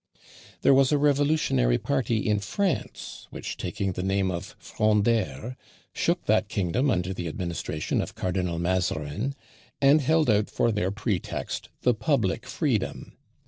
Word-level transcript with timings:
There 0.63 0.73
was 0.73 0.91
a 0.91 0.97
revolutionary 0.97 1.77
party 1.77 2.27
in 2.27 2.39
France, 2.39 3.27
which, 3.29 3.55
taking 3.55 3.91
the 3.91 4.01
name 4.01 4.31
of 4.31 4.55
Frondeurs, 4.57 5.53
shook 5.93 6.25
that 6.25 6.47
kingdom 6.49 6.89
under 6.89 7.13
the 7.13 7.27
administration 7.27 8.01
of 8.01 8.15
Cardinal 8.15 8.57
Mazarin, 8.57 9.35
and 9.79 10.01
held 10.01 10.27
out 10.27 10.49
for 10.49 10.71
their 10.71 10.89
pretext 10.89 11.69
the 11.83 11.93
public 11.93 12.47
freedom. 12.47 13.15